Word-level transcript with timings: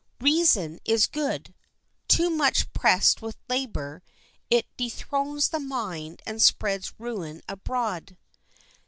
Reason 0.19 0.79
is 0.83 1.05
good; 1.05 1.53
too 2.07 2.31
much 2.31 2.73
pressed 2.73 3.21
with 3.21 3.37
labor 3.47 4.01
it 4.49 4.65
dethrones 4.75 5.49
the 5.49 5.59
mind 5.59 6.23
and 6.25 6.41
spreads 6.41 6.93
ruin 6.97 7.43
abroad. 7.47 8.17